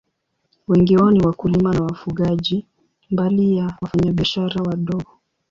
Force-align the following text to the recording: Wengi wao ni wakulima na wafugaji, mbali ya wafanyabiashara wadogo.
Wengi 0.67 0.97
wao 0.97 1.11
ni 1.11 1.23
wakulima 1.25 1.73
na 1.73 1.81
wafugaji, 1.83 2.65
mbali 3.11 3.57
ya 3.57 3.77
wafanyabiashara 3.81 4.61
wadogo. 4.61 5.19